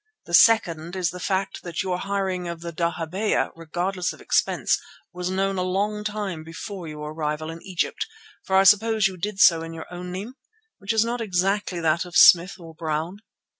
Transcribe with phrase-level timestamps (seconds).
[0.25, 4.79] The second is the fact that your hiring of the dahabeeyah regardless of expense
[5.13, 8.07] was known a long time before your arrival in Egypt,
[8.43, 10.33] for I suppose you did so in your own name,
[10.79, 13.19] which is not exactly that of Smith or Brown.